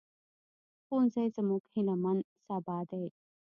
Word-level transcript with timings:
ښوونځی 0.85 1.25
زموږ 1.35 1.61
هيلهمن 1.73 2.17
سبا 2.45 2.77
دی 2.89 3.03